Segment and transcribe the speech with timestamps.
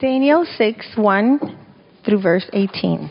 [0.00, 1.58] Daniel 6 1
[2.06, 3.10] through verse 18.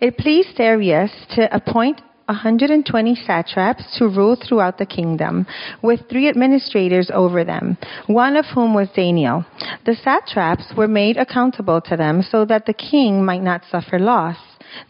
[0.00, 5.44] It pleased Darius to appoint 120 satraps to rule throughout the kingdom,
[5.82, 9.44] with three administrators over them, one of whom was Daniel.
[9.84, 14.36] The satraps were made accountable to them so that the king might not suffer loss.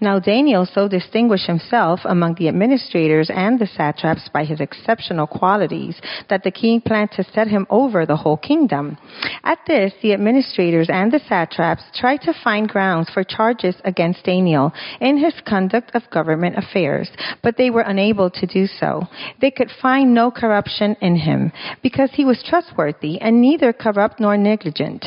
[0.01, 6.01] Now Daniel so distinguished himself among the administrators and the satraps by his exceptional qualities
[6.29, 8.97] that the king planned to set him over the whole kingdom.
[9.45, 14.73] At this, the administrators and the satraps tried to find grounds for charges against Daniel
[15.01, 17.11] in his conduct of government affairs,
[17.43, 19.03] but they were unable to do so.
[19.41, 24.37] They could find no corruption in him because he was trustworthy and neither corrupt nor
[24.37, 25.07] negligent.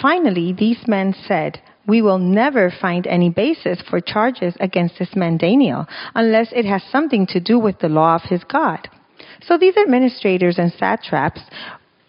[0.00, 5.36] Finally, these men said, we will never find any basis for charges against this man
[5.36, 8.88] Daniel unless it has something to do with the law of his God.
[9.42, 11.40] So these administrators and satraps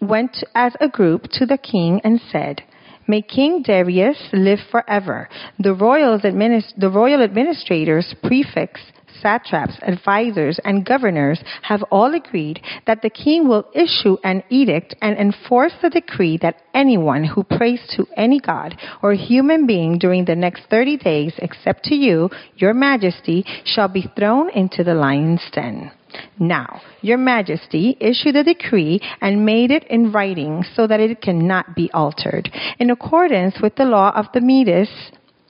[0.02, 2.64] went as a group to the king and said,
[3.08, 5.30] May King Darius live forever.
[5.60, 8.82] The, administ- the royal administrators, prefects,
[9.22, 15.18] satraps, advisors, and governors have all agreed that the king will issue an edict and
[15.18, 20.36] enforce the decree that anyone who prays to any god or human being during the
[20.36, 25.92] next 30 days, except to you, your majesty, shall be thrown into the lion's den.
[26.40, 31.76] Now, your majesty issued a decree and made it in writing so that it cannot
[31.76, 34.90] be altered, in accordance with the law of the Medes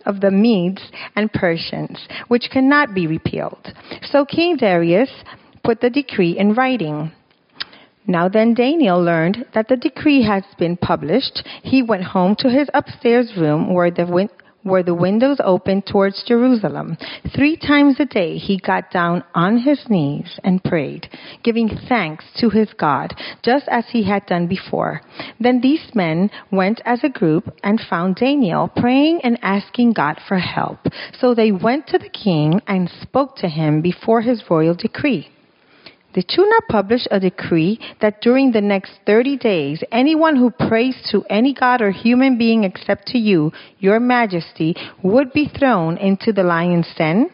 [0.05, 0.81] of the Medes
[1.15, 3.73] and Persians, which cannot be repealed.
[4.03, 5.09] So King Darius
[5.63, 7.11] put the decree in writing.
[8.07, 11.43] Now then Daniel learned that the decree has been published.
[11.63, 14.29] He went home to his upstairs room where the,
[14.65, 16.97] were the windows open towards Jerusalem.
[17.33, 21.07] Three times a day he got down on his knees and prayed,
[21.43, 23.13] giving thanks to his God,
[23.43, 25.01] just as he had done before.
[25.39, 30.39] Then these men went as a group and found Daniel praying and asking God for
[30.39, 30.79] help.
[31.19, 35.29] So they went to the king and spoke to him before his royal decree.
[36.15, 40.95] Did you not publish a decree that during the next 30 days, anyone who prays
[41.11, 46.31] to any god or human being except to you, your majesty, would be thrown into
[46.31, 47.31] the lion's den?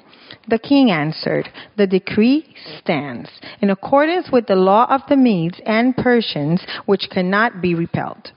[0.48, 1.48] The king answered,
[1.78, 3.30] The decree stands
[3.62, 8.32] in accordance with the law of the Medes and Persians, which cannot be repelled.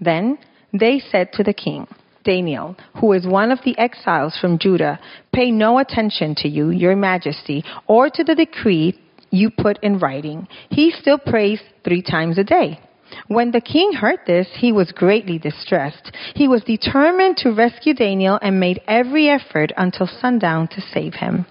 [0.00, 0.38] Then
[0.72, 1.88] they said to the king,
[2.22, 5.00] Daniel, who is one of the exiles from Judah,
[5.32, 8.96] pay no attention to you, your majesty, or to the decree
[9.30, 10.48] you put in writing.
[10.70, 12.80] He still prays three times a day.
[13.28, 16.12] When the king heard this, he was greatly distressed.
[16.34, 21.46] He was determined to rescue Daniel and made every effort until sundown to save him.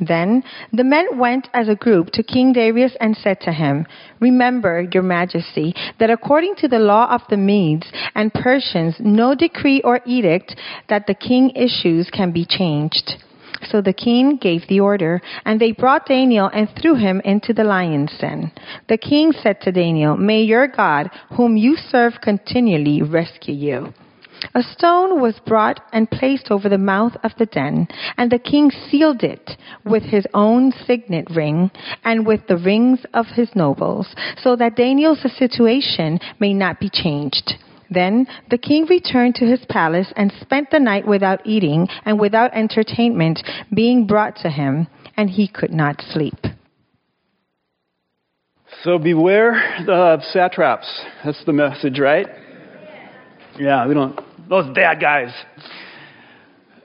[0.00, 0.42] Then
[0.72, 3.86] the men went as a group to King Darius and said to him,
[4.20, 9.80] Remember, your majesty, that according to the law of the Medes and Persians, no decree
[9.82, 10.56] or edict
[10.88, 13.23] that the king issues can be changed.
[13.70, 17.64] So the king gave the order, and they brought Daniel and threw him into the
[17.64, 18.52] lion's den.
[18.88, 23.94] The king said to Daniel, May your God, whom you serve continually, rescue you.
[24.54, 27.88] A stone was brought and placed over the mouth of the den,
[28.18, 29.52] and the king sealed it
[29.84, 31.70] with his own signet ring
[32.04, 37.54] and with the rings of his nobles, so that Daniel's situation may not be changed.
[37.94, 42.52] Then the king returned to his palace and spent the night without eating and without
[42.54, 43.40] entertainment
[43.72, 46.34] being brought to him, and he could not sleep.
[48.82, 49.54] So beware
[49.88, 50.86] of satraps.
[51.24, 52.26] That's the message, right?
[53.58, 55.32] Yeah, we don't, those bad guys.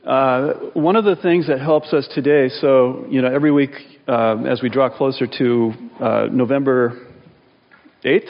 [0.06, 3.72] Uh, one of the things that helps us today, so, you know, every week
[4.08, 7.08] uh, as we draw closer to uh, November
[8.06, 8.30] 8th,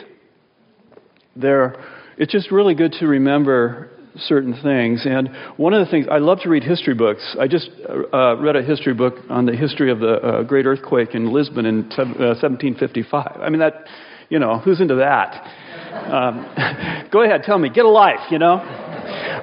[1.36, 1.76] there
[2.20, 5.06] it's just really good to remember certain things.
[5.06, 7.36] And one of the things, I love to read history books.
[7.40, 7.70] I just
[8.14, 11.66] uh, read a history book on the history of the uh, great earthquake in Lisbon
[11.66, 13.38] in uh, 1755.
[13.42, 13.86] I mean, that,
[14.30, 15.48] you know, who's into that?
[15.92, 18.58] Um, go ahead, tell me, get a life, you know?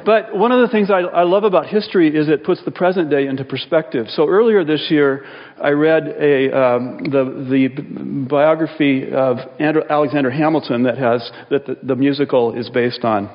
[0.05, 3.11] But one of the things I, I, love about history is it puts the present
[3.11, 4.07] day into perspective.
[4.09, 5.25] So earlier this year,
[5.61, 11.77] I read a, um, the, the biography of Andrew, Alexander Hamilton that, has, that the,
[11.83, 13.29] the musical is based on.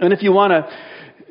[0.00, 0.70] And if you want to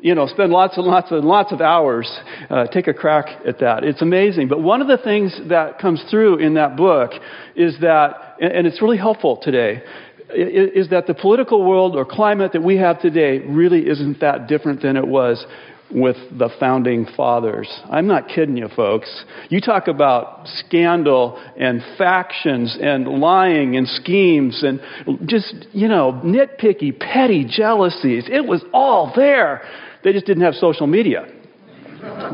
[0.00, 2.08] you know, spend lots and lots and lots of hours,
[2.50, 3.84] uh, take a crack at that.
[3.84, 4.48] It's amazing.
[4.48, 7.10] But one of the things that comes through in that book
[7.56, 9.82] is that, and it's really helpful today,
[10.30, 14.82] is that the political world or climate that we have today really isn't that different
[14.82, 15.44] than it was
[15.90, 17.68] with the founding fathers.
[17.90, 19.24] I'm not kidding you, folks.
[19.48, 24.80] You talk about scandal and factions and lying and schemes and
[25.26, 28.24] just, you know, nitpicky, petty jealousies.
[28.30, 29.62] It was all there.
[30.04, 31.26] They just didn't have social media.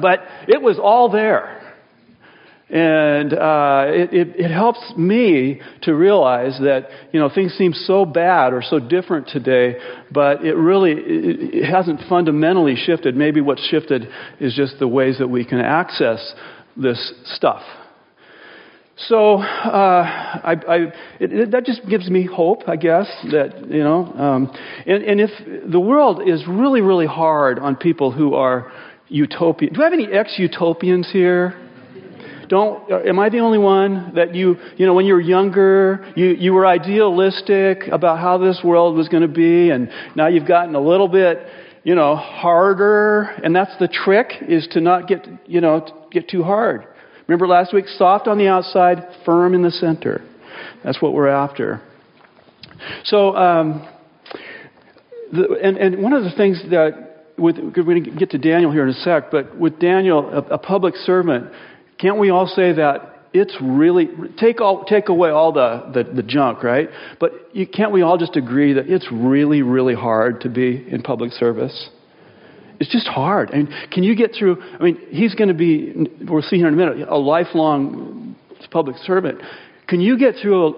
[0.01, 1.64] But it was all there.
[2.75, 8.05] And uh, it, it, it, helps me to realize that you know things seem so
[8.05, 9.77] bad or so different today,
[10.11, 13.15] but it really it, it hasn't fundamentally shifted.
[13.15, 14.09] Maybe what's shifted
[14.41, 16.35] is just the ways that we can access
[16.77, 17.63] this stuff.
[18.97, 20.03] So uh,
[20.43, 20.77] I, I,
[21.21, 23.07] it, that just gives me hope, I guess.
[23.31, 24.53] That you know, um,
[24.85, 25.31] and, and if
[25.71, 28.73] the world is really, really hard on people who are
[29.07, 29.75] utopian.
[29.75, 31.61] Do I have any ex-utopians here?
[32.49, 36.13] Don't, uh, am I the only one that you, you know, when you were younger,
[36.17, 40.47] you, you were idealistic about how this world was going to be, and now you've
[40.47, 41.39] gotten a little bit,
[41.83, 46.43] you know, harder, and that's the trick, is to not get, you know, get too
[46.43, 46.87] hard.
[47.27, 47.87] Remember last week?
[47.89, 50.23] Soft on the outside, firm in the center.
[50.83, 51.83] That's what we're after.
[53.05, 53.89] So, um,
[55.33, 58.71] the, and, and one of the things that, with, we're going to get to Daniel
[58.71, 61.51] here in a sec, but with Daniel, a, a public servant,
[61.99, 64.09] can't we all say that it's really
[64.39, 66.89] take all take away all the, the, the junk, right?
[67.19, 71.03] But you, can't we all just agree that it's really really hard to be in
[71.03, 71.91] public service?
[72.81, 73.51] It's just hard.
[73.53, 74.63] I mean, can you get through?
[74.63, 76.09] I mean, he's going to be.
[76.23, 77.09] We'll see here in a minute.
[77.09, 78.37] A lifelong
[78.71, 79.41] public servant.
[79.89, 80.73] Can you get through a,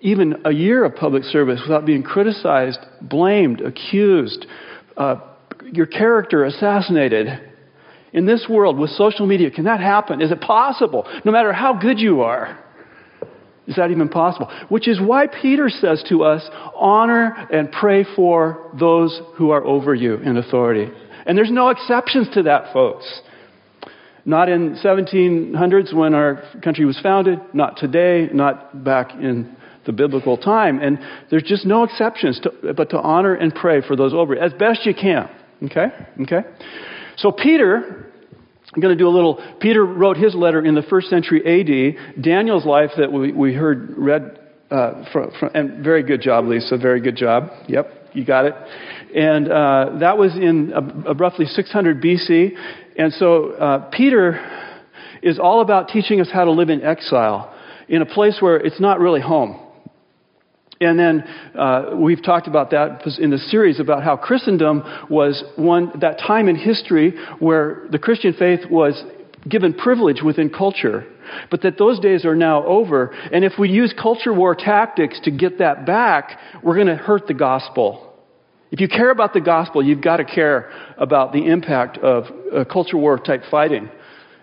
[0.00, 4.46] even a year of public service without being criticized, blamed, accused,
[4.96, 5.16] uh,
[5.72, 7.28] your character assassinated?
[8.12, 10.20] In this world with social media, can that happen?
[10.20, 11.06] Is it possible?
[11.24, 12.58] No matter how good you are.
[13.66, 14.50] Is that even possible?
[14.68, 19.94] Which is why Peter says to us, honor and pray for those who are over
[19.94, 20.92] you in authority.
[21.26, 23.20] And there's no exceptions to that, folks.
[24.24, 29.56] Not in 1700s when our country was founded, not today, not back in
[29.86, 30.80] the biblical time.
[30.80, 30.98] And
[31.30, 34.52] there's just no exceptions to, but to honor and pray for those over you as
[34.52, 35.28] best you can.
[35.64, 35.86] Okay?
[36.22, 36.40] Okay?
[37.16, 38.12] So Peter,
[38.74, 39.42] I'm going to do a little.
[39.60, 41.96] Peter wrote his letter in the first century A.D.
[42.20, 44.38] Daniel's life that we, we heard read,
[44.70, 46.78] uh, from, from, and very good job, Lisa.
[46.78, 47.50] Very good job.
[47.68, 48.54] Yep, you got it.
[49.14, 50.72] And uh, that was in
[51.18, 52.50] roughly 600 BC.
[52.96, 54.40] And so uh, Peter
[55.22, 57.54] is all about teaching us how to live in exile
[57.88, 59.58] in a place where it's not really home.
[60.82, 61.24] And then
[61.58, 66.48] uh, we've talked about that in the series about how Christendom was one that time
[66.48, 69.02] in history where the Christian faith was
[69.48, 71.06] given privilege within culture,
[71.50, 73.12] but that those days are now over.
[73.32, 77.26] And if we use culture war tactics to get that back, we're going to hurt
[77.26, 78.12] the gospel.
[78.70, 82.24] If you care about the gospel, you've got to care about the impact of
[82.54, 83.90] uh, culture war type fighting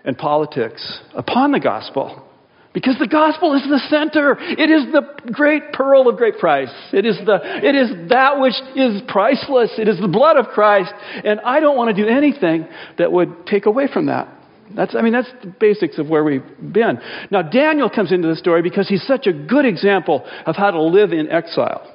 [0.03, 2.28] and politics upon the gospel.
[2.71, 4.37] Because the gospel is the center.
[4.39, 6.71] It is the great pearl of great price.
[6.93, 9.71] It is, the, it is that which is priceless.
[9.77, 10.93] It is the blood of Christ.
[11.23, 12.67] And I don't want to do anything
[12.99, 14.27] that would take away from that.
[14.75, 16.99] That's, I mean, that's the basics of where we've been.
[17.31, 20.81] Now, Daniel comes into the story because he's such a good example of how to
[20.81, 21.91] live in exile.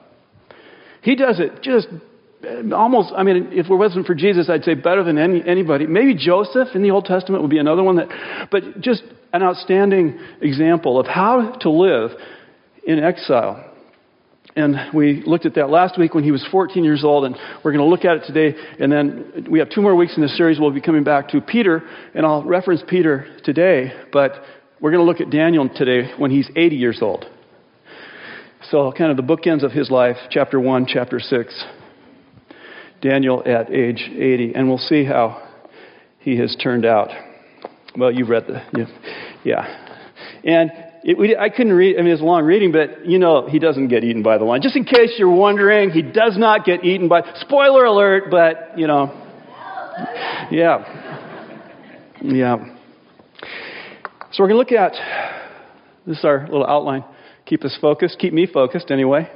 [1.02, 1.86] He does it just
[2.72, 5.86] almost, I mean, if it wasn't for Jesus, I'd say better than any, anybody.
[5.86, 9.02] Maybe Joseph in the Old Testament would be another one that, but just
[9.32, 12.10] an outstanding example of how to live
[12.86, 13.70] in exile.
[14.56, 17.72] And we looked at that last week when he was 14 years old, and we're
[17.72, 18.56] going to look at it today.
[18.78, 20.60] And then we have two more weeks in this series.
[20.60, 21.82] We'll be coming back to Peter,
[22.14, 24.32] and I'll reference Peter today, but
[24.80, 27.26] we're going to look at Daniel today when he's 80 years old.
[28.70, 31.64] So, kind of the bookends of his life, chapter 1, chapter 6.
[33.04, 35.46] Daniel at age 80, and we'll see how
[36.20, 37.10] he has turned out.
[37.98, 38.86] Well, you've read the,
[39.44, 40.00] yeah.
[40.42, 40.70] And
[41.04, 43.58] it, we, I couldn't read, I mean, it's a long reading, but you know, he
[43.58, 44.62] doesn't get eaten by the lion.
[44.62, 48.86] Just in case you're wondering, he does not get eaten by, spoiler alert, but, you
[48.86, 49.12] know,
[50.50, 51.12] yeah.
[52.22, 52.56] Yeah.
[54.32, 54.92] So we're going to look at,
[56.06, 57.04] this is our little outline.
[57.44, 59.30] Keep us focused, keep me focused anyway.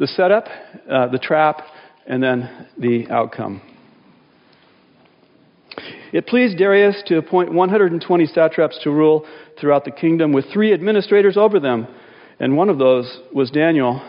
[0.00, 0.46] The setup,
[0.90, 1.62] uh, the trap,
[2.06, 3.62] and then the outcome.
[6.12, 9.26] It pleased Darius to appoint 120 satraps to rule
[9.58, 11.86] throughout the kingdom with three administrators over them,
[12.38, 14.02] and one of those was Daniel.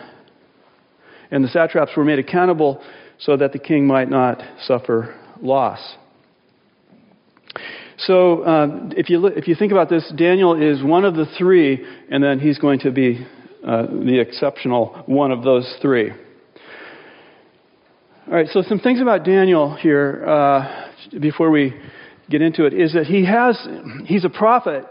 [1.30, 2.82] And the satraps were made accountable
[3.18, 5.96] so that the king might not suffer loss.
[7.96, 11.26] So, um, if, you look, if you think about this, Daniel is one of the
[11.38, 13.26] three, and then he's going to be
[13.66, 16.10] uh, the exceptional one of those three.
[18.26, 20.24] All right, so some things about Daniel here.
[20.26, 20.90] Uh,
[21.20, 21.74] before we
[22.30, 23.68] get into it is that he has,
[24.06, 24.86] he's a prophet.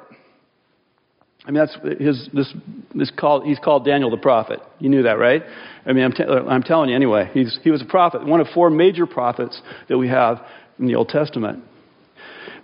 [1.43, 2.53] I mean, that's his, this,
[2.93, 4.59] this called, he's called Daniel the prophet.
[4.77, 5.41] You knew that, right?
[5.83, 7.31] I mean, I'm, t- I'm telling you anyway.
[7.33, 9.59] He's, he was a prophet, one of four major prophets
[9.89, 10.39] that we have
[10.77, 11.63] in the Old Testament.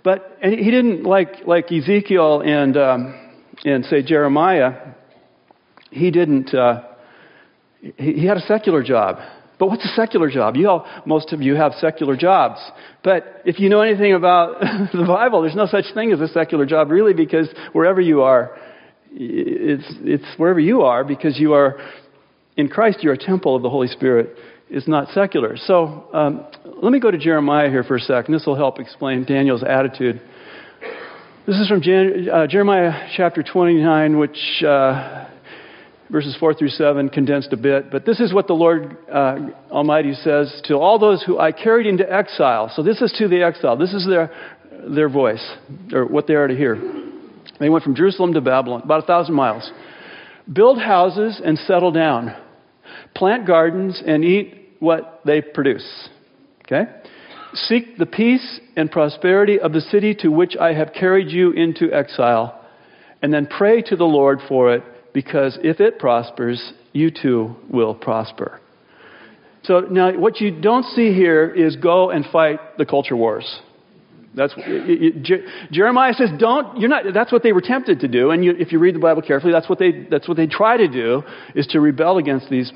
[0.04, 3.30] But and he didn't, like, like Ezekiel and, um,
[3.64, 4.94] and say Jeremiah,
[5.90, 6.82] he didn't, uh,
[7.80, 9.18] he, he had a secular job.
[9.60, 10.56] But what's a secular job?
[10.56, 12.58] You all, most of you have secular jobs.
[13.04, 14.58] But if you know anything about
[14.92, 18.58] the Bible, there's no such thing as a secular job, really, because wherever you are,
[19.12, 21.78] it's, it's wherever you are, because you are
[22.56, 24.34] in Christ, you're a temple of the Holy Spirit.
[24.70, 25.58] It's not secular.
[25.58, 26.46] So um,
[26.82, 28.32] let me go to Jeremiah here for a second.
[28.32, 30.22] This will help explain Daniel's attitude.
[31.46, 35.29] This is from Jan- uh, Jeremiah chapter 29, which uh,
[36.10, 37.90] verses 4 through 7, condensed a bit.
[37.90, 39.38] But this is what the Lord uh,
[39.70, 42.70] Almighty says to all those who I carried into exile.
[42.74, 43.76] So this is to the exile.
[43.76, 44.32] This is their,
[44.88, 45.44] their voice,
[45.92, 46.76] or what they are to hear.
[47.58, 49.70] They went from Jerusalem to Babylon, about a thousand miles.
[50.52, 52.34] Build houses and settle down.
[53.14, 56.08] Plant gardens and eat what they produce.
[56.64, 56.90] Okay?
[57.52, 61.92] Seek the peace and prosperity of the city to which I have carried you into
[61.92, 62.60] exile,
[63.22, 67.94] and then pray to the Lord for it because if it prospers, you too will
[67.94, 68.60] prosper.
[69.62, 73.60] So now, what you don't see here is go and fight the culture wars.
[74.34, 77.04] That's it, it, Jeremiah says, "Don't." You're not.
[77.12, 79.52] That's what they were tempted to do, and you, if you read the Bible carefully,
[79.52, 81.22] that's what they that's what they try to do
[81.54, 82.70] is to rebel against these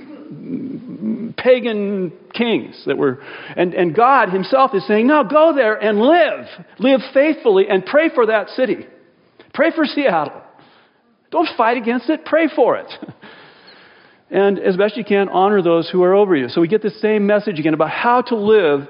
[1.37, 3.21] pagan kings that were.
[3.57, 6.47] And and God Himself is saying, "No, go there and live,
[6.81, 8.87] live faithfully, and pray for that city,
[9.53, 10.44] pray for Seattle."
[11.35, 12.87] Don't fight against it, pray for it.
[14.31, 16.49] And as best you can, honor those who are over you.
[16.49, 18.89] So we get the same message again about how to live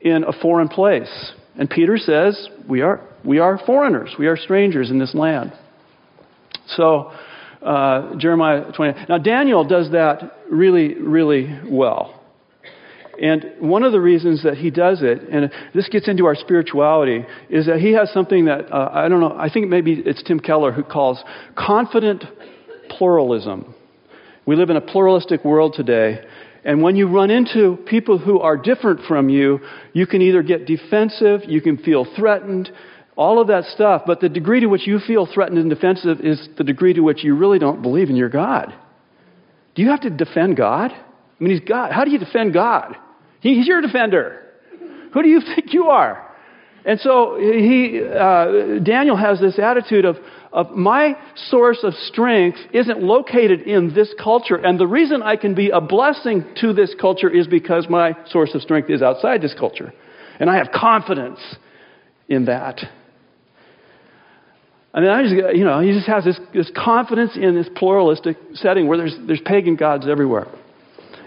[0.00, 1.32] in a foreign place.
[1.58, 5.52] And Peter says, we are, we are foreigners, we are strangers in this land.
[6.68, 7.10] So,
[7.62, 9.06] uh, Jeremiah 20.
[9.08, 12.15] Now, Daniel does that really, really well.
[13.20, 17.24] And one of the reasons that he does it, and this gets into our spirituality,
[17.48, 20.40] is that he has something that, uh, I don't know, I think maybe it's Tim
[20.40, 21.22] Keller who calls
[21.56, 22.24] confident
[22.90, 23.74] pluralism.
[24.46, 26.24] We live in a pluralistic world today.
[26.64, 29.60] And when you run into people who are different from you,
[29.92, 32.70] you can either get defensive, you can feel threatened,
[33.16, 34.02] all of that stuff.
[34.06, 37.24] But the degree to which you feel threatened and defensive is the degree to which
[37.24, 38.74] you really don't believe in your God.
[39.74, 40.90] Do you have to defend God?
[40.92, 41.92] I mean, He's God.
[41.92, 42.96] How do you defend God?
[43.54, 44.42] He's your defender.
[45.12, 46.22] Who do you think you are?
[46.84, 50.16] And so he, uh, Daniel has this attitude of,
[50.52, 51.16] of my
[51.48, 54.54] source of strength isn't located in this culture.
[54.54, 58.54] And the reason I can be a blessing to this culture is because my source
[58.54, 59.92] of strength is outside this culture.
[60.38, 61.40] And I have confidence
[62.28, 62.80] in that.
[64.94, 68.36] I mean, I just, you know, he just has this, this confidence in this pluralistic
[68.54, 70.46] setting where there's, there's pagan gods everywhere.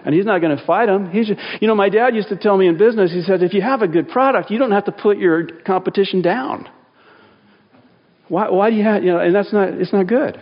[0.05, 1.11] And he's not going to fight them.
[1.11, 1.29] He's,
[1.59, 3.81] you know, my dad used to tell me in business, he said, if you have
[3.81, 6.69] a good product, you don't have to put your competition down.
[8.27, 10.39] Why, why do you have, you know, and that's not, it's not good.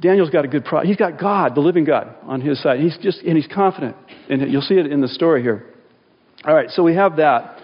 [0.00, 0.88] Daniel's got a good product.
[0.88, 2.80] He's got God, the living God, on his side.
[2.80, 3.96] He's just, and he's confident.
[4.28, 5.66] And you'll see it in the story here.
[6.44, 7.58] All right, so we have that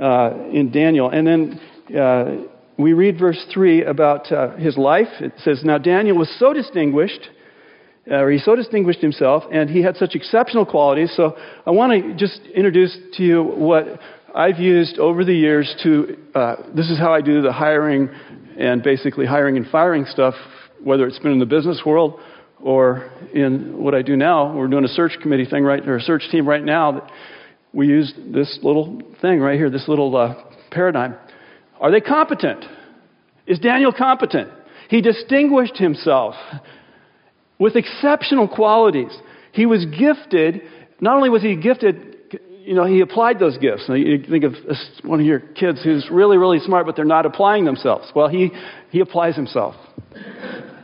[0.00, 1.10] uh, in Daniel.
[1.10, 2.36] And then uh,
[2.78, 5.08] we read verse 3 about uh, his life.
[5.20, 7.28] It says, Now Daniel was so distinguished
[8.10, 11.12] or he so distinguished himself, and he had such exceptional qualities.
[11.16, 14.00] So I want to just introduce to you what
[14.34, 16.16] I've used over the years to.
[16.34, 18.10] Uh, this is how I do the hiring
[18.58, 20.34] and basically hiring and firing stuff,
[20.82, 22.20] whether it's been in the business world
[22.60, 24.54] or in what I do now.
[24.54, 26.92] We're doing a search committee thing right, or a search team right now.
[26.92, 27.10] That
[27.72, 30.34] we use this little thing right here, this little uh,
[30.70, 31.16] paradigm.
[31.80, 32.64] Are they competent?
[33.46, 34.50] Is Daniel competent?
[34.88, 36.34] He distinguished himself
[37.58, 39.16] with exceptional qualities.
[39.52, 40.62] He was gifted,
[41.00, 42.14] not only was he gifted,
[42.64, 43.84] you know, he applied those gifts.
[43.88, 44.54] Now, you think of
[45.02, 48.10] one of your kids who's really, really smart, but they're not applying themselves.
[48.14, 48.50] Well, he,
[48.90, 49.74] he applies himself.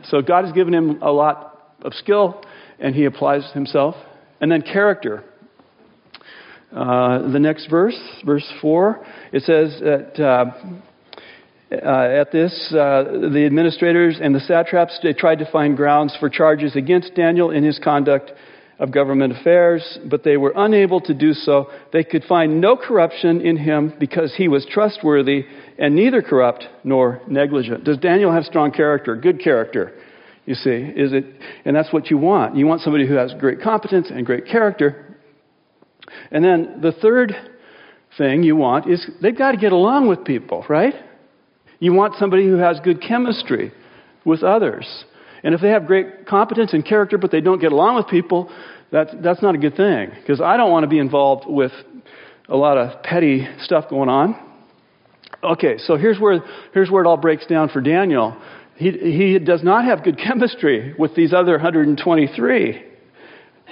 [0.05, 2.43] So God has given him a lot of skill,
[2.79, 3.95] and he applies himself.
[4.39, 5.23] And then character.
[6.71, 10.45] Uh, the next verse, verse 4, it says that uh,
[11.71, 16.29] uh, at this, uh, the administrators and the satraps they tried to find grounds for
[16.29, 18.31] charges against Daniel in his conduct
[18.77, 21.69] of government affairs, but they were unable to do so.
[21.93, 25.45] They could find no corruption in him because he was trustworthy
[25.77, 27.83] and neither corrupt nor negligent.
[27.83, 29.93] Does Daniel have strong character, good character?
[30.45, 31.25] You see, is it,
[31.63, 32.57] and that's what you want.
[32.57, 35.15] You want somebody who has great competence and great character.
[36.31, 37.33] And then the third
[38.17, 40.95] thing you want is they've got to get along with people, right?
[41.81, 43.73] You want somebody who has good chemistry
[44.23, 44.85] with others.
[45.43, 48.51] And if they have great competence and character, but they don't get along with people,
[48.91, 50.11] that's, that's not a good thing.
[50.15, 51.71] Because I don't want to be involved with
[52.47, 54.35] a lot of petty stuff going on.
[55.43, 58.39] Okay, so here's where, here's where it all breaks down for Daniel.
[58.75, 62.83] He, he does not have good chemistry with these other 123,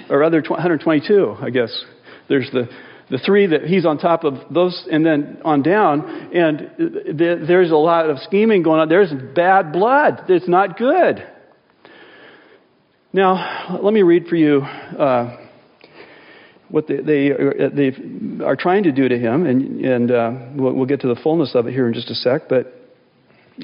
[0.08, 1.84] or other 122, I guess.
[2.28, 2.68] There's the,
[3.10, 6.70] the three that he's on top of those, and then on down, and
[7.18, 8.88] there's a lot of scheming going on.
[8.88, 10.24] There's bad blood.
[10.28, 11.26] It's not good.
[13.12, 15.36] Now, let me read for you uh,
[16.68, 17.30] what they, they,
[17.74, 21.20] they, are trying to do to him, and, and uh, we'll, we'll, get to the
[21.20, 22.42] fullness of it here in just a sec.
[22.48, 22.72] But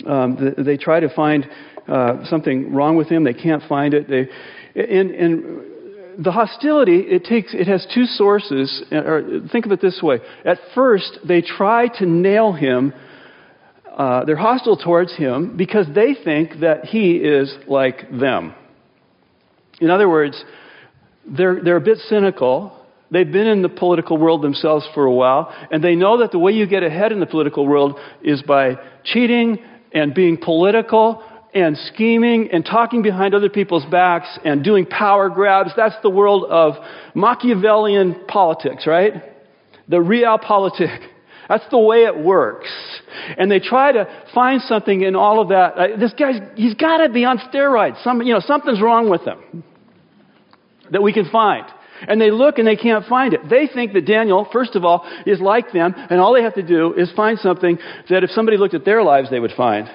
[0.05, 1.49] um, they, they, try to find
[1.87, 3.23] uh, something wrong with him.
[3.23, 4.09] They can't find it.
[4.09, 4.29] They,
[4.75, 5.76] and, and
[6.19, 8.83] the hostility, it takes, it has two sources.
[8.91, 10.21] Or think of it this way.
[10.45, 12.93] At first, they try to nail him.
[13.97, 18.55] Uh, they're hostile towards him because they think that he is like them.
[19.81, 20.43] In other words,
[21.27, 22.73] they're, they're a bit cynical.
[23.11, 26.39] They've been in the political world themselves for a while, and they know that the
[26.39, 29.59] way you get ahead in the political world is by cheating
[29.93, 31.23] and being political
[31.57, 35.71] and scheming and talking behind other people's backs and doing power grabs.
[35.75, 36.75] That's the world of
[37.15, 39.15] Machiavellian politics, right?
[39.89, 41.09] The realpolitik.
[41.49, 42.69] That's the way it works.
[43.39, 45.79] And they try to find something in all of that.
[45.79, 48.03] Uh, this guy's, he's got to be on steroids.
[48.05, 49.65] Some, you know, something's wrong with him
[50.93, 51.65] that we can find.
[52.07, 53.49] And they look and they can't find it.
[53.49, 56.63] They think that Daniel, first of all, is like them, and all they have to
[56.63, 57.79] do is find something
[58.11, 59.89] that if somebody looked at their lives, they would find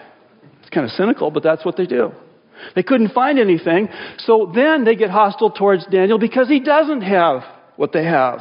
[0.71, 2.11] kind of cynical, but that's what they do.
[2.75, 7.41] They couldn't find anything, so then they get hostile towards Daniel because he doesn't have
[7.75, 8.39] what they have.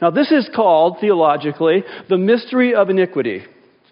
[0.00, 3.42] Now, this is called, theologically, the mystery of iniquity.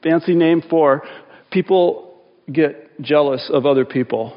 [0.02, 1.02] Fancy name for
[1.50, 4.36] people get jealous of other people.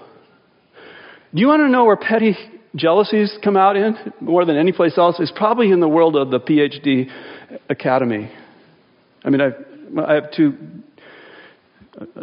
[1.33, 2.37] Do you want to know where petty
[2.75, 5.17] jealousies come out in more than any place else?
[5.19, 7.09] It's probably in the world of the PhD
[7.69, 8.31] academy.
[9.23, 9.55] I mean, I've,
[9.97, 10.55] I have two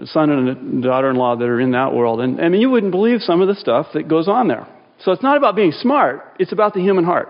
[0.07, 2.21] son and a daughter-in-law that are in that world.
[2.21, 4.67] And I mean, you wouldn't believe some of the stuff that goes on there.
[5.01, 7.29] So it's not about being smart, it's about the human heart.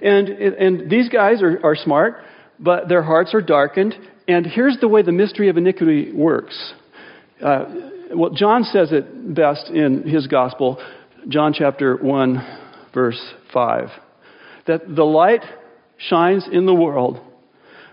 [0.00, 2.22] And, and these guys are, are smart,
[2.60, 3.94] but their hearts are darkened.
[4.28, 6.72] And here's the way the mystery of iniquity works.
[7.42, 7.64] Uh,
[8.14, 10.80] well, John says it best in his gospel,
[11.28, 12.58] John chapter 1,
[12.94, 13.20] verse
[13.52, 13.88] 5.
[14.66, 15.42] That the light
[15.96, 17.20] shines in the world,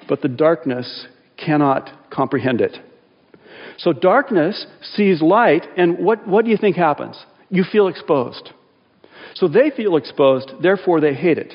[0.08, 1.08] but the darkness
[1.38, 2.78] cannot comprehend it.
[3.78, 7.18] So darkness sees light, and what, what do you think happens?
[7.50, 8.52] You feel exposed.
[9.36, 11.54] So they feel exposed, therefore they hate it.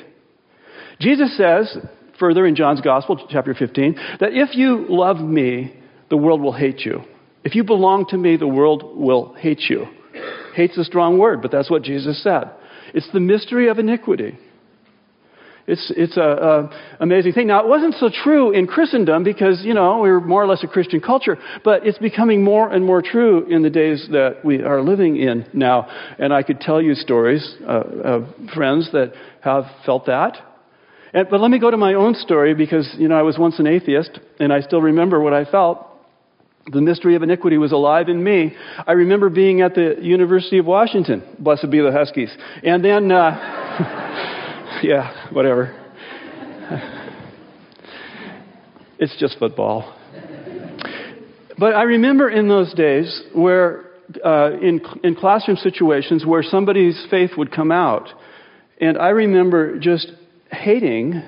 [0.99, 1.77] Jesus says,
[2.19, 5.75] further in John's Gospel, chapter 15, that if you love me,
[6.09, 7.01] the world will hate you.
[7.43, 9.87] If you belong to me, the world will hate you.
[10.55, 12.51] Hate's a strong word, but that's what Jesus said.
[12.93, 14.37] It's the mystery of iniquity.
[15.71, 17.47] It's, it's a, amazing thing.
[17.47, 20.65] Now, it wasn't so true in Christendom because, you know, we are more or less
[20.65, 24.61] a Christian culture, but it's becoming more and more true in the days that we
[24.63, 25.87] are living in now.
[26.19, 30.35] And I could tell you stories uh, of friends that have felt that.
[31.13, 33.57] And, but let me go to my own story because, you know, I was once
[33.57, 35.87] an atheist and I still remember what I felt.
[36.69, 38.57] The mystery of iniquity was alive in me.
[38.85, 41.23] I remember being at the University of Washington.
[41.39, 42.35] Blessed be the Huskies.
[42.61, 44.37] And then, uh,
[44.83, 45.77] yeah, whatever.
[48.99, 49.97] it's just football.
[51.57, 53.85] But I remember in those days where,
[54.25, 58.09] uh, in, in classroom situations where somebody's faith would come out.
[58.79, 60.11] And I remember just
[60.51, 61.21] hating,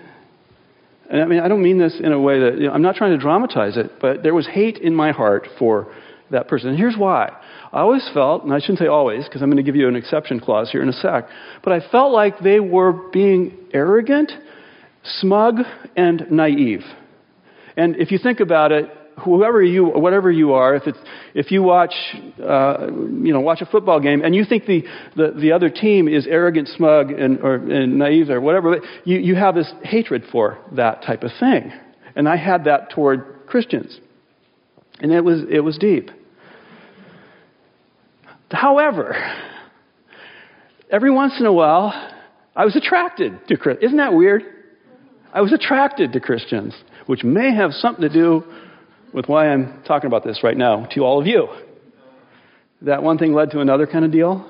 [1.09, 2.95] and I mean, I don't mean this in a way that, you know, I'm not
[2.95, 5.93] trying to dramatize it, but there was hate in my heart for
[6.33, 6.69] that person.
[6.69, 7.31] And here's why.
[7.71, 9.95] I always felt, and I shouldn't say always, because I'm going to give you an
[9.95, 11.27] exception clause here in a sec,
[11.63, 14.31] but I felt like they were being arrogant,
[15.03, 15.55] smug,
[15.95, 16.83] and naive.
[17.75, 18.89] And if you think about it,
[19.23, 20.97] whoever you, whatever you are, if it's,
[21.33, 21.93] if you watch,
[22.43, 24.83] uh, you know, watch a football game and you think the,
[25.15, 29.35] the, the other team is arrogant, smug, and, or, and naive or whatever, you, you
[29.35, 31.71] have this hatred for that type of thing.
[32.15, 33.99] And I had that toward Christians.
[34.99, 36.11] And it was, it was deep.
[38.53, 39.15] However,
[40.89, 41.91] every once in a while,
[42.55, 43.85] I was attracted to Christians.
[43.85, 44.43] Isn't that weird?
[45.33, 46.75] I was attracted to Christians,
[47.07, 48.43] which may have something to do
[49.11, 51.47] with why I'm talking about this right now to all of you.
[52.83, 54.49] That one thing led to another kind of deal.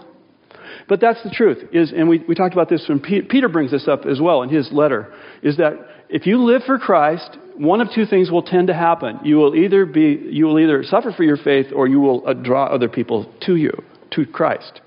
[0.90, 1.70] But that's the truth.
[1.72, 4.50] Is, and we, we talked about this when Peter brings this up as well in
[4.50, 5.74] his letter, is that
[6.10, 9.20] if you live for Christ, one of two things will tend to happen.
[9.24, 12.34] You will either be, you will either suffer for your faith or you will uh,
[12.34, 13.72] draw other people to you,
[14.16, 14.82] to Christ.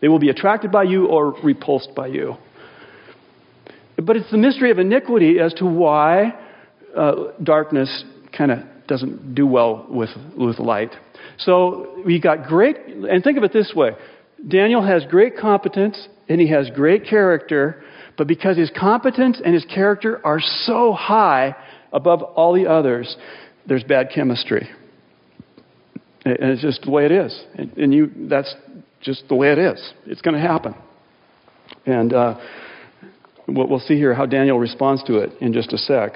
[0.00, 2.36] They will be attracted by you or repulsed by you.
[3.96, 6.34] But it's the mystery of iniquity as to why
[6.96, 8.04] uh, darkness
[8.36, 8.58] kind of
[8.88, 10.90] doesn't do well with, with light.
[11.38, 13.92] So we got great, and think of it this way
[14.46, 17.82] Daniel has great competence and he has great character,
[18.18, 21.54] but because his competence and his character are so high
[21.92, 23.16] above all the others,
[23.66, 24.68] there's bad chemistry.
[26.24, 27.44] And it's just the way it is.
[27.76, 28.54] And you, that's
[29.00, 29.92] just the way it is.
[30.06, 30.74] It's going to happen.
[31.84, 32.38] And uh,
[33.48, 36.12] we'll see here how Daniel responds to it in just a sec.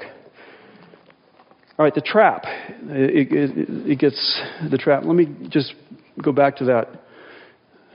[1.77, 2.43] All right, the trap.
[2.45, 4.41] It, it, it, gets
[4.71, 5.03] the trap.
[5.05, 5.75] Let me just
[6.23, 6.87] go back to that.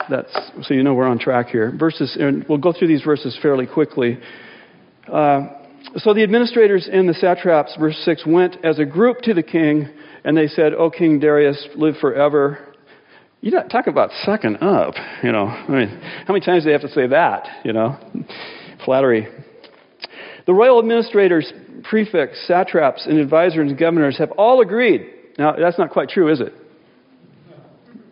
[0.09, 1.73] That's so you know we're on track here.
[1.77, 4.19] Verses, and we'll go through these verses fairly quickly.
[5.13, 5.49] Uh,
[5.97, 9.89] so the administrators and the satraps, verse six, went as a group to the king,
[10.25, 12.59] and they said, "O King Darius, live forever."
[13.41, 14.95] You know, talk about sucking up.
[15.23, 15.89] You know, I mean,
[16.27, 17.49] how many times do they have to say that?
[17.65, 17.97] You know,
[18.85, 19.29] flattery.
[20.47, 21.53] The royal administrators
[21.85, 25.07] prefects, satraps, and advisors and governors have all agreed.
[25.39, 26.53] Now, that's not quite true, is it?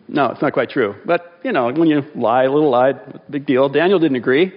[0.07, 0.95] No, it's not quite true.
[1.05, 2.93] But, you know, when you lie, a little lie,
[3.29, 3.69] big deal.
[3.69, 4.51] Daniel didn't agree.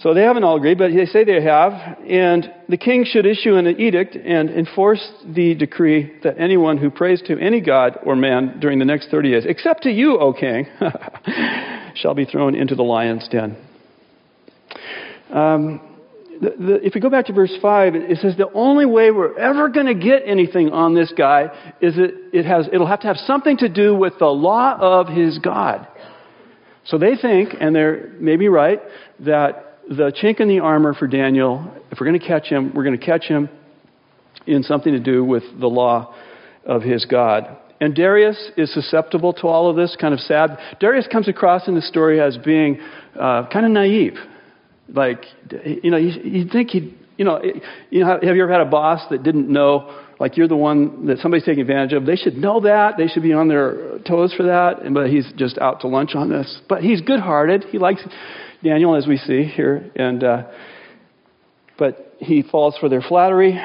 [0.00, 1.72] So they haven't all agreed, but they say they have.
[2.08, 7.20] And the king should issue an edict and enforce the decree that anyone who prays
[7.26, 10.66] to any god or man during the next 30 days, except to you, O king,
[11.94, 13.58] shall be thrown into the lion's den.
[15.30, 15.80] Um,
[16.40, 19.38] the, the, if we go back to verse 5, it says the only way we're
[19.38, 23.06] ever going to get anything on this guy is that it has, it'll have to
[23.06, 25.86] have something to do with the law of his God.
[26.84, 28.80] So they think, and they're maybe right,
[29.20, 32.84] that the chink in the armor for Daniel, if we're going to catch him, we're
[32.84, 33.48] going to catch him
[34.46, 36.14] in something to do with the law
[36.64, 37.58] of his God.
[37.80, 40.58] And Darius is susceptible to all of this, kind of sad.
[40.78, 42.78] Darius comes across in the story as being
[43.18, 44.14] uh, kind of naive.
[44.88, 45.24] Like,
[45.64, 47.42] you know, you, you think he, you know,
[47.90, 51.06] you know, have you ever had a boss that didn't know, like you're the one
[51.06, 52.06] that somebody's taking advantage of?
[52.06, 52.96] They should know that.
[52.96, 54.92] They should be on their toes for that.
[54.92, 56.60] But he's just out to lunch on this.
[56.68, 57.64] But he's good-hearted.
[57.70, 58.02] He likes
[58.62, 59.90] Daniel, as we see here.
[59.96, 60.50] And, uh,
[61.78, 63.58] but he falls for their flattery.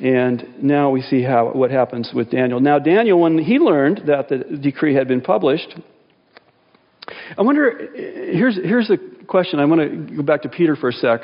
[0.00, 2.60] And now we see how what happens with Daniel.
[2.60, 5.74] Now Daniel, when he learned that the decree had been published,
[7.36, 7.88] I wonder.
[7.96, 9.58] Here's here's the question.
[9.58, 11.22] I want to go back to Peter for a sec.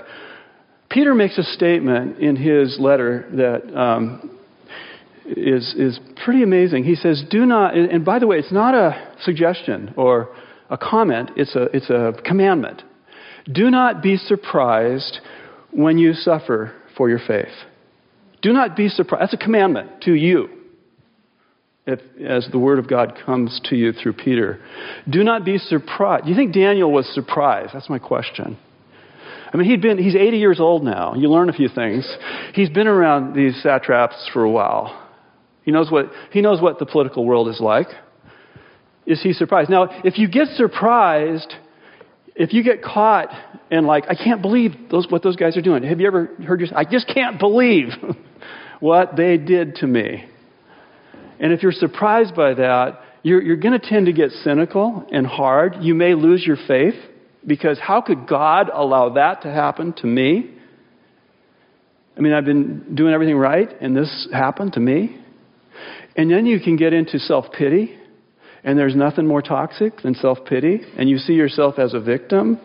[0.91, 4.39] Peter makes a statement in his letter that um,
[5.25, 6.83] is is pretty amazing.
[6.83, 10.35] He says, "Do not." And by the way, it's not a suggestion or
[10.71, 11.31] a comment.
[11.37, 12.83] It's a it's a commandment.
[13.51, 15.21] Do not be surprised
[15.71, 17.53] when you suffer for your faith.
[18.43, 19.23] Do not be surprised.
[19.23, 20.49] That's a commandment to you
[21.87, 24.61] if, as the word of God comes to you through Peter.
[25.09, 26.25] Do not be surprised.
[26.25, 27.75] Do you think Daniel was surprised?
[27.75, 28.59] That's my question.
[29.53, 31.15] I mean, he'd been, he's 80 years old now.
[31.15, 32.09] You learn a few things.
[32.55, 35.01] He's been around these satraps for a while.
[35.63, 37.87] He knows what, he knows what the political world is like.
[39.07, 39.71] Is he surprised?
[39.71, 41.53] Now, if you get surprised,
[42.35, 43.29] if you get caught
[43.71, 45.83] and like, I can't believe those, what those guys are doing.
[45.83, 46.79] Have you ever heard yourself?
[46.79, 47.89] I just can't believe
[48.81, 50.25] what they did to me.
[51.39, 55.27] And if you're surprised by that, you're, you're going to tend to get cynical and
[55.27, 55.77] hard.
[55.81, 56.95] You may lose your faith
[57.47, 60.51] because how could God allow that to happen to me?
[62.17, 65.21] I mean, I've been doing everything right and this happened to me.
[66.17, 67.99] And then you can get into self pity,
[68.65, 72.59] and there's nothing more toxic than self pity, and you see yourself as a victim,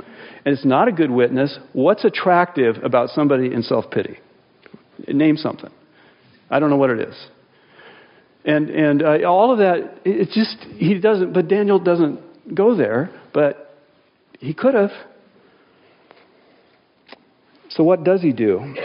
[0.46, 1.60] and it's not a good witness.
[1.74, 4.18] What's attractive about somebody in self pity?
[5.08, 5.72] Name something.
[6.50, 7.28] I don't know what it is.
[8.46, 13.12] And, and uh, all of that, it's just, he doesn't, but Daniel doesn't go there,
[13.34, 13.78] but
[14.40, 14.92] he could have.
[17.70, 18.76] So what does he do?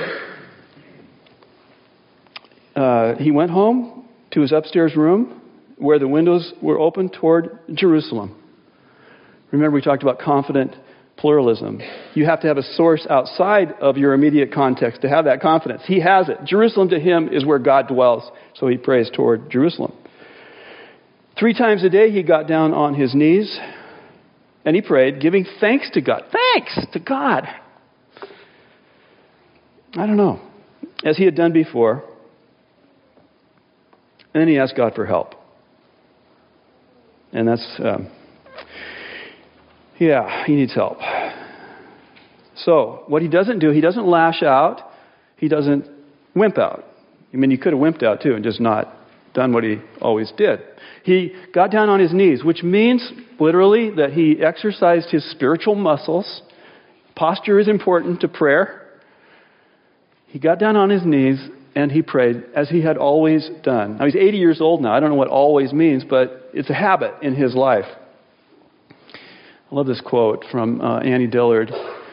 [2.74, 5.40] Uh, he went home to his upstairs room
[5.84, 8.34] where the windows were open toward Jerusalem.
[9.50, 10.74] Remember, we talked about confident
[11.18, 11.80] pluralism.
[12.14, 15.82] You have to have a source outside of your immediate context to have that confidence.
[15.86, 16.38] He has it.
[16.46, 19.92] Jerusalem to him is where God dwells, so he prays toward Jerusalem.
[21.38, 23.56] Three times a day he got down on his knees
[24.64, 26.24] and he prayed, giving thanks to God.
[26.32, 27.46] Thanks to God.
[29.96, 30.40] I don't know.
[31.04, 32.02] As he had done before.
[34.32, 35.34] And then he asked God for help.
[37.34, 37.66] And that's.
[37.78, 38.10] Um,
[39.98, 40.98] yeah, he needs help.
[42.56, 44.80] So, what he doesn't do, he doesn't lash out,
[45.36, 45.86] he doesn't
[46.34, 46.84] wimp out.
[47.32, 48.94] I mean, he could have wimped out too and just not
[49.34, 50.60] done what he always did.
[51.02, 56.42] He got down on his knees, which means literally that he exercised his spiritual muscles.
[57.16, 58.82] Posture is important to prayer.
[60.28, 61.38] He got down on his knees
[61.74, 63.98] and he prayed as he had always done.
[63.98, 64.92] Now he's 80 years old now.
[64.92, 67.86] I don't know what always means, but it's a habit in his life.
[69.12, 71.70] I love this quote from uh, Annie Dillard.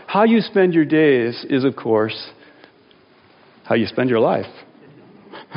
[0.08, 2.32] How you spend your days is, of course,
[3.64, 4.48] how you spend your life.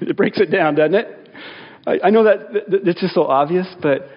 [0.00, 1.30] it breaks it down, doesn't it?
[1.86, 4.08] I, I know that, that it's just so obvious, but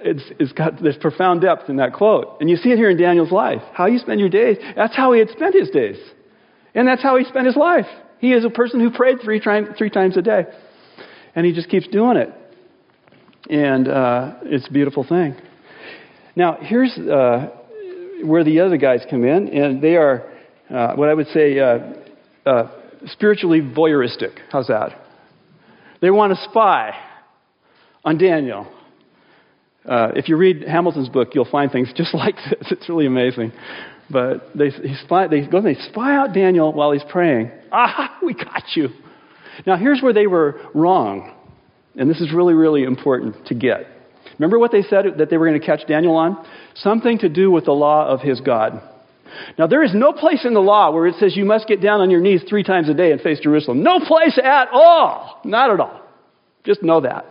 [0.00, 2.40] it's, it's got this profound depth in that quote.
[2.40, 3.62] And you see it here in Daniel's life.
[3.72, 5.98] How you spend your days, that's how he had spent his days.
[6.74, 7.86] And that's how he spent his life.
[8.18, 10.46] He is a person who prayed three, tri- three times a day.
[11.34, 12.30] And he just keeps doing it.
[13.48, 15.36] And uh, it's a beautiful thing.
[16.36, 17.50] Now, here's uh,
[18.24, 20.30] where the other guys come in, and they are
[20.70, 21.78] uh, what I would say uh,
[22.46, 22.70] uh,
[23.06, 24.38] spiritually voyeuristic.
[24.50, 24.92] How's that?
[26.00, 26.92] They want to spy
[28.04, 28.72] on Daniel.
[29.84, 32.70] Uh, if you read Hamilton's book, you'll find things just like this.
[32.70, 33.52] It's really amazing.
[34.10, 34.70] But they,
[35.04, 37.50] spy, they go and they spy out Daniel while he's praying.
[37.70, 38.88] Ah, we got you.
[39.66, 41.34] Now, here's where they were wrong.
[41.96, 43.86] And this is really, really important to get.
[44.38, 46.44] Remember what they said that they were going to catch Daniel on?
[46.74, 48.82] Something to do with the law of his God.
[49.58, 52.00] Now, there is no place in the law where it says you must get down
[52.00, 53.82] on your knees three times a day and face Jerusalem.
[53.82, 55.40] No place at all.
[55.44, 56.00] Not at all.
[56.64, 57.24] Just know that.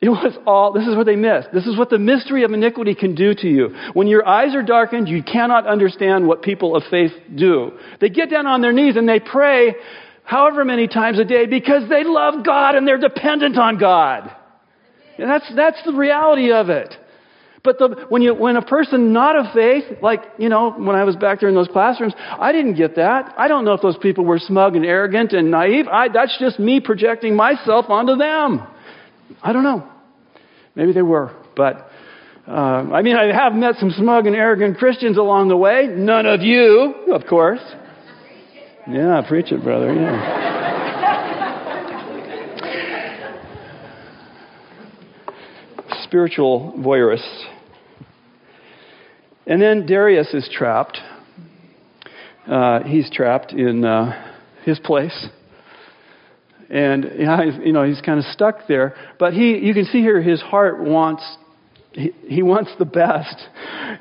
[0.00, 1.48] It was all, this is what they missed.
[1.54, 3.74] This is what the mystery of iniquity can do to you.
[3.94, 7.72] When your eyes are darkened, you cannot understand what people of faith do.
[8.00, 9.74] They get down on their knees and they pray
[10.26, 14.30] however many times a day because they love God and they're dependent on God.
[15.18, 16.94] And that's, that's the reality of it.
[17.64, 21.04] But the, when, you, when a person not of faith, like, you know, when I
[21.04, 23.34] was back there in those classrooms, I didn't get that.
[23.36, 25.88] I don't know if those people were smug and arrogant and naive.
[25.88, 28.64] I, that's just me projecting myself onto them.
[29.42, 29.88] I don't know.
[30.76, 31.34] Maybe they were.
[31.56, 31.90] But,
[32.46, 35.88] uh, I mean, I have met some smug and arrogant Christians along the way.
[35.88, 37.60] None of you, of course.
[38.88, 39.92] Yeah, preach it, brother.
[39.92, 40.44] Yeah.
[46.04, 47.44] Spiritual voyeurists.
[49.46, 50.98] And then Darius is trapped.
[52.46, 55.28] Uh, he's trapped in uh, his place
[56.68, 58.94] and yeah, you know he's kind of stuck there.
[59.18, 61.22] But he, you can see here, his heart wants
[61.96, 63.36] he, he wants the best.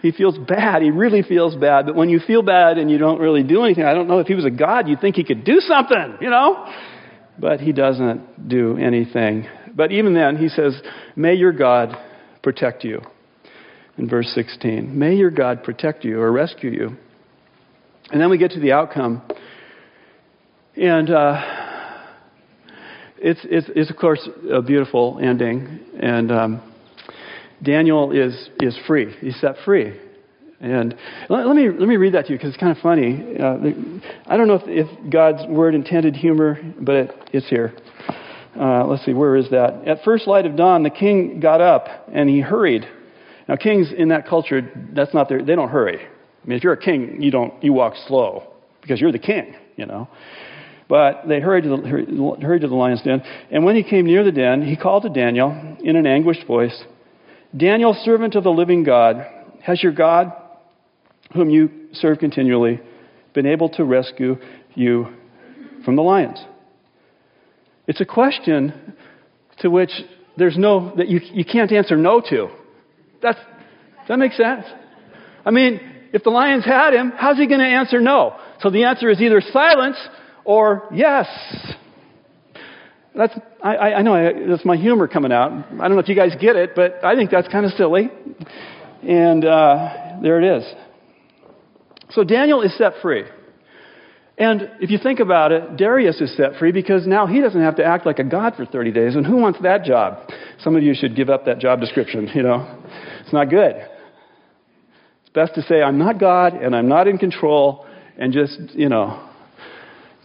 [0.02, 0.82] He feels bad.
[0.82, 1.86] He really feels bad.
[1.86, 4.28] But when you feel bad and you don't really do anything, I don't know if
[4.28, 6.72] he was a god, you'd think he could do something, you know.
[7.40, 9.48] But he doesn't do anything.
[9.74, 10.82] But even then, he says,
[11.16, 11.98] "May your God
[12.44, 13.02] protect you."
[13.98, 16.98] In verse 16, "May your God protect you or rescue you."
[18.12, 19.22] And then we get to the outcome,
[20.76, 21.10] and.
[21.10, 21.62] Uh,
[23.18, 26.75] it's, it's, it's, of course a beautiful ending, and um,
[27.64, 29.14] Daniel is, is free.
[29.20, 30.00] He's set free.
[30.60, 30.96] And
[31.30, 33.38] let, let me, let me read that to you because it's kind of funny.
[33.40, 33.58] Uh,
[34.26, 37.74] I don't know if, if, God's word intended humor, but it, it's here.
[38.60, 39.86] Uh, let's see, where is that?
[39.86, 42.88] At first light of dawn, the king got up and he hurried.
[43.48, 44.62] Now, kings in that culture,
[44.94, 46.00] that's not their, they don't hurry.
[46.00, 49.56] I mean, if you're a king, you don't, you walk slow because you're the king,
[49.76, 50.08] you know.
[50.88, 53.22] But they hurried to, the, hurried to the lion's den.
[53.52, 56.84] And when he came near the den, he called to Daniel in an anguished voice
[57.56, 59.26] Daniel, servant of the living God,
[59.62, 60.34] has your God,
[61.34, 62.82] whom you serve continually,
[63.34, 64.38] been able to rescue
[64.74, 65.08] you
[65.84, 66.44] from the lions?
[67.88, 68.96] It's a question
[69.60, 69.92] to which
[70.38, 72.50] there's no, that you, you can't answer no to.
[73.22, 74.66] That's, does that make sense?
[75.46, 75.80] I mean,
[76.12, 78.38] if the lions had him, how's he going to answer no?
[78.62, 79.98] So the answer is either silence
[80.44, 81.28] or yes.
[83.18, 85.52] That's, I, I know I, that's my humor coming out.
[85.52, 88.10] I don't know if you guys get it, but I think that's kind of silly.
[89.04, 90.74] And uh, there it is.
[92.12, 93.24] So Daniel is set free.
[94.38, 97.78] And if you think about it, Darius is set free because now he doesn't have
[97.78, 99.16] to act like a god for 30 days.
[99.16, 100.30] And who wants that job?
[100.60, 102.84] Some of you should give up that job description, you know.
[103.22, 103.76] It's not good.
[103.78, 107.86] It's best to say, I'm not God and I'm not in control
[108.18, 109.30] and just, you know,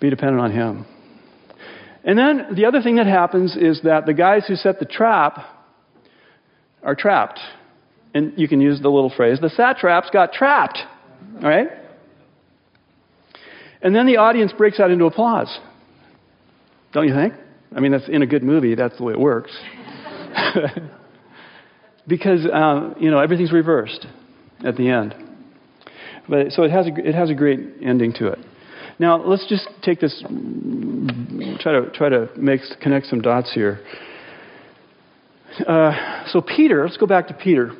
[0.01, 0.87] be dependent on Him.
[2.05, 5.39] And then the other thing that happens is that the guys who set the trap
[6.83, 7.39] are trapped.
[8.15, 10.79] And you can use the little phrase the satraps got trapped.
[11.37, 11.69] All right?
[13.83, 15.59] And then the audience breaks out into applause.
[16.93, 17.35] Don't you think?
[17.75, 19.57] I mean, that's in a good movie, that's the way it works.
[22.07, 24.07] because, uh, you know, everything's reversed
[24.65, 25.15] at the end.
[26.29, 28.39] But so it has a, it has a great ending to it.
[29.01, 30.15] Now let's just take this,
[31.61, 33.81] try to try to make connect some dots here.
[35.67, 37.73] Uh, so Peter, let's go back to Peter.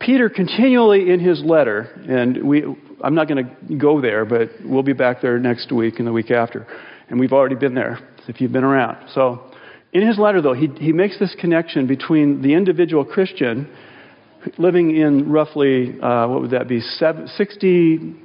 [0.00, 2.64] Peter continually in his letter, and we,
[3.00, 6.12] I'm not going to go there, but we'll be back there next week and the
[6.12, 6.66] week after.
[7.08, 9.08] And we've already been there if you've been around.
[9.14, 9.52] So
[9.92, 13.72] in his letter, though, he, he makes this connection between the individual Christian
[14.58, 18.23] living in roughly, uh, what would that be, 60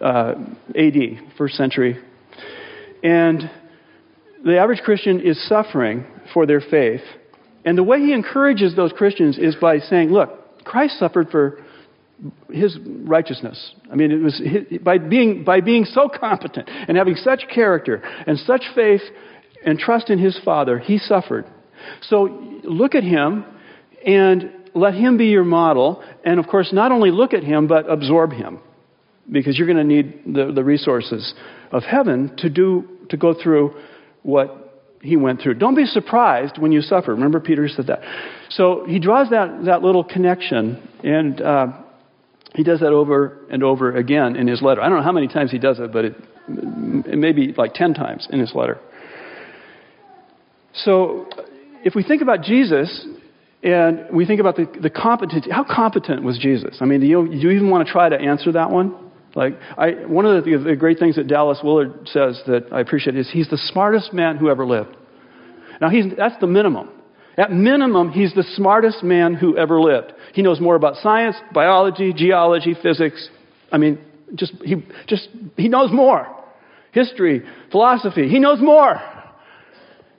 [0.00, 0.34] uh,
[0.74, 0.96] AD,
[1.36, 1.98] first century.
[3.02, 3.50] And
[4.44, 7.02] the average Christian is suffering for their faith.
[7.64, 11.62] And the way he encourages those Christians is by saying, look, Christ suffered for
[12.50, 13.74] his righteousness.
[13.90, 18.02] I mean, it was his, by being by being so competent and having such character
[18.26, 19.02] and such faith
[19.64, 21.44] and trust in his Father, he suffered.
[22.02, 23.44] So look at him
[24.06, 26.02] and let him be your model.
[26.24, 28.60] And of course, not only look at him, but absorb him.
[29.30, 31.34] Because you're going to need the, the resources
[31.72, 33.74] of heaven to do, to go through
[34.22, 34.66] what
[35.02, 35.54] he went through.
[35.54, 37.12] Don't be surprised when you suffer.
[37.12, 38.00] Remember, Peter said that.
[38.50, 41.66] So he draws that, that little connection, and uh,
[42.54, 44.80] he does that over and over again in his letter.
[44.80, 46.14] I don't know how many times he does it, but it,
[46.48, 48.80] it may be like 10 times in his letter.
[50.72, 51.28] So
[51.84, 53.06] if we think about Jesus,
[53.62, 55.50] and we think about the, the competency.
[55.50, 56.76] How competent was Jesus?
[56.80, 59.05] I mean, do you, do you even want to try to answer that one?
[59.36, 63.16] Like, I, one of the, the great things that Dallas Willard says that I appreciate
[63.16, 64.96] is he's the smartest man who ever lived.
[65.78, 66.88] Now, he's, that's the minimum.
[67.36, 70.14] At minimum, he's the smartest man who ever lived.
[70.32, 73.28] He knows more about science, biology, geology, physics.
[73.70, 73.98] I mean,
[74.34, 76.26] just, he, just, he knows more.
[76.92, 78.30] History, philosophy.
[78.30, 79.02] He knows more.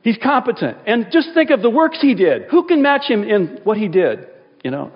[0.03, 0.77] He's competent.
[0.85, 2.43] And just think of the works he did.
[2.51, 4.27] Who can match him in what he did?
[4.63, 4.91] You know,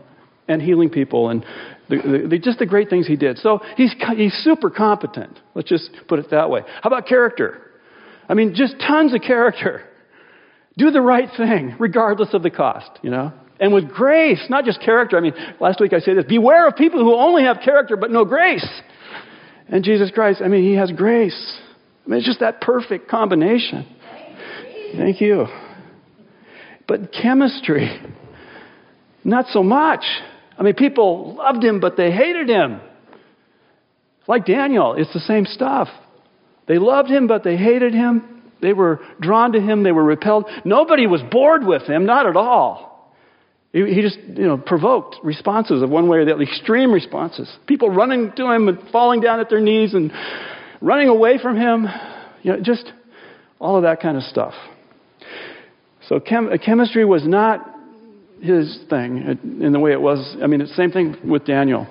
[0.51, 1.45] and healing people and
[1.89, 3.37] the, the, just the great things he did.
[3.37, 5.39] So he's, he's super competent.
[5.55, 6.61] Let's just put it that way.
[6.81, 7.61] How about character?
[8.29, 9.83] I mean, just tons of character.
[10.77, 13.33] Do the right thing, regardless of the cost, you know?
[13.59, 15.17] And with grace, not just character.
[15.17, 18.09] I mean, last week I said this beware of people who only have character but
[18.09, 18.67] no grace.
[19.67, 21.59] And Jesus Christ, I mean, he has grace.
[22.05, 23.85] I mean, it's just that perfect combination.
[24.95, 25.45] Thank you.
[26.87, 28.01] But chemistry,
[29.23, 30.03] not so much.
[30.57, 32.81] I mean, people loved him, but they hated him.
[34.27, 35.87] Like Daniel, it's the same stuff.
[36.67, 38.43] They loved him, but they hated him.
[38.61, 40.45] They were drawn to him, they were repelled.
[40.63, 42.91] Nobody was bored with him, not at all.
[43.73, 47.49] He, just, you know, provoked responses of one way or the other, extreme responses.
[47.67, 50.11] People running to him and falling down at their knees and
[50.81, 51.87] running away from him.
[52.43, 52.91] You know, just
[53.59, 54.53] all of that kind of stuff.
[56.09, 57.65] So chem- uh, chemistry was not
[58.41, 60.35] his thing in the way it was.
[60.41, 61.87] I mean, it's the same thing with Daniel.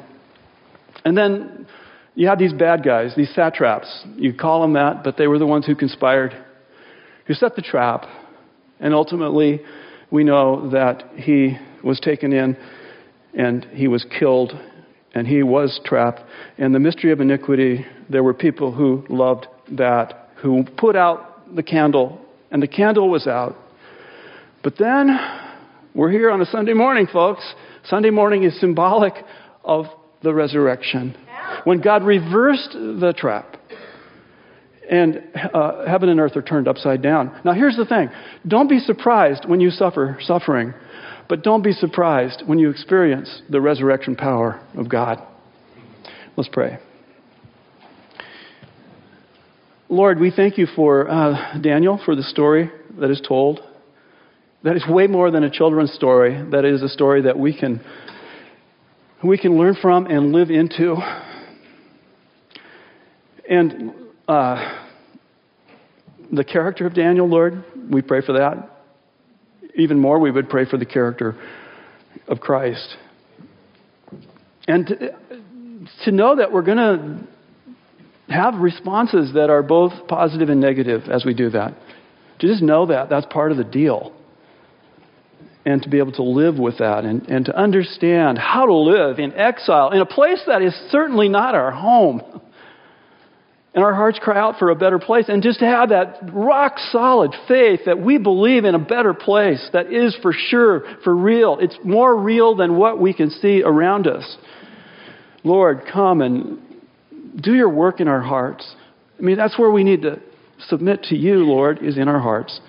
[1.04, 1.66] And then
[2.14, 4.04] you had these bad guys, these satraps.
[4.16, 6.34] You call them that, but they were the ones who conspired,
[7.26, 8.04] who set the trap.
[8.80, 9.60] And ultimately,
[10.10, 12.56] we know that he was taken in
[13.32, 14.52] and he was killed
[15.14, 16.20] and he was trapped.
[16.58, 21.62] And the mystery of iniquity, there were people who loved that, who put out the
[21.62, 23.56] candle, and the candle was out.
[24.62, 25.08] But then
[25.94, 27.42] we're here on a Sunday morning, folks.
[27.84, 29.14] Sunday morning is symbolic
[29.64, 29.86] of
[30.22, 31.16] the resurrection.
[31.64, 33.56] When God reversed the trap
[34.88, 35.22] and
[35.52, 37.40] uh, heaven and earth are turned upside down.
[37.44, 38.10] Now, here's the thing
[38.46, 40.74] don't be surprised when you suffer suffering,
[41.28, 45.18] but don't be surprised when you experience the resurrection power of God.
[46.36, 46.78] Let's pray.
[49.88, 53.60] Lord, we thank you for uh, Daniel, for the story that is told.
[54.62, 56.38] That is way more than a children's story.
[56.50, 57.80] That is a story that we can,
[59.24, 60.96] we can learn from and live into.
[63.48, 63.94] And
[64.28, 64.78] uh,
[66.30, 68.70] the character of Daniel, Lord, we pray for that.
[69.76, 71.36] Even more, we would pray for the character
[72.28, 72.96] of Christ.
[74.68, 74.96] And to,
[76.04, 81.24] to know that we're going to have responses that are both positive and negative as
[81.24, 81.74] we do that.
[82.40, 84.14] To just know that, that's part of the deal
[85.64, 89.18] and to be able to live with that and, and to understand how to live
[89.18, 92.22] in exile in a place that is certainly not our home.
[93.72, 95.26] And our hearts cry out for a better place.
[95.28, 99.68] And just to have that rock solid faith that we believe in a better place
[99.72, 101.58] that is for sure, for real.
[101.60, 104.36] It's more real than what we can see around us.
[105.44, 106.58] Lord, come and
[107.40, 108.74] do your work in our hearts.
[109.18, 110.20] I mean, that's where we need to
[110.66, 112.60] submit to you, Lord, is in our hearts.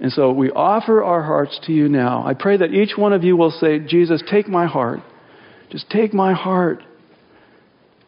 [0.00, 2.24] And so we offer our hearts to you now.
[2.26, 5.00] I pray that each one of you will say, Jesus, take my heart
[5.70, 6.82] Just take my heart.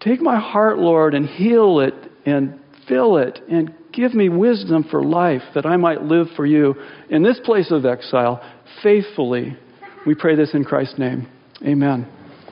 [0.01, 5.03] Take my heart, Lord, and heal it and fill it and give me wisdom for
[5.03, 6.75] life that I might live for you
[7.11, 8.41] in this place of exile
[8.83, 9.57] faithfully.
[10.07, 11.29] We pray this in Christ's name.
[11.63, 12.18] Amen.